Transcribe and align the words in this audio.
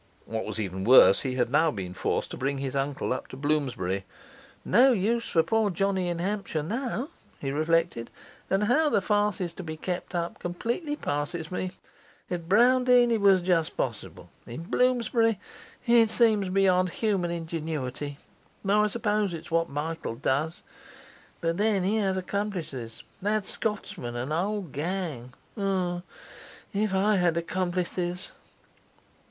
What 0.25 0.45
was 0.45 0.59
even 0.59 0.83
worse, 0.83 1.19
he 1.19 1.35
had 1.35 1.51
now 1.51 1.69
been 1.69 1.93
forced 1.93 2.31
to 2.31 2.37
bring 2.37 2.57
his 2.57 2.75
uncle 2.75 3.13
up 3.13 3.27
to 3.27 3.37
Bloomsbury. 3.37 4.03
'No 4.65 4.91
use 4.93 5.29
for 5.29 5.43
poor 5.43 5.69
Johnny 5.69 6.07
in 6.07 6.17
Hampshire 6.17 6.63
now,' 6.63 7.09
he 7.39 7.51
reflected. 7.51 8.09
'And 8.49 8.63
how 8.63 8.89
the 8.89 8.99
farce 8.99 9.39
is 9.39 9.53
to 9.53 9.63
be 9.63 9.77
kept 9.77 10.15
up 10.15 10.39
completely 10.39 10.95
passes 10.95 11.51
me. 11.51 11.73
At 12.31 12.49
Browndean 12.49 13.11
it 13.11 13.21
was 13.21 13.43
just 13.43 13.77
possible; 13.77 14.31
in 14.47 14.63
Bloomsbury 14.63 15.39
it 15.85 16.09
seems 16.09 16.49
beyond 16.49 16.89
human 16.89 17.29
ingenuity 17.29 18.17
though 18.65 18.81
I 18.83 18.87
suppose 18.87 19.35
it's 19.35 19.51
what 19.51 19.69
Michael 19.69 20.15
does. 20.15 20.63
But 21.41 21.57
then 21.57 21.83
he 21.83 21.97
has 21.97 22.17
accomplices 22.17 23.03
that 23.21 23.45
Scotsman 23.45 24.15
and 24.15 24.31
the 24.31 24.35
whole 24.41 24.61
gang. 24.61 25.35
Ah, 25.55 26.01
if 26.73 26.91
I 26.91 27.17
had 27.17 27.37
accomplices! 27.37 28.29